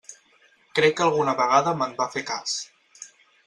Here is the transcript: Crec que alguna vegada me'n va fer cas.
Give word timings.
Crec 0.79 0.95
que 0.99 1.05
alguna 1.07 1.37
vegada 1.43 1.77
me'n 1.83 1.95
va 2.03 2.11
fer 2.17 2.27
cas. 2.33 2.59